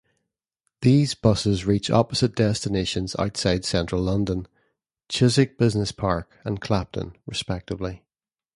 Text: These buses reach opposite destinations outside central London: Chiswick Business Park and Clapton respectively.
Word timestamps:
These 0.81 1.13
buses 1.13 1.67
reach 1.67 1.91
opposite 1.91 2.33
destinations 2.35 3.15
outside 3.19 3.63
central 3.65 4.01
London: 4.01 4.47
Chiswick 5.09 5.59
Business 5.59 5.91
Park 5.91 6.39
and 6.43 6.59
Clapton 6.59 7.15
respectively. 7.27 8.01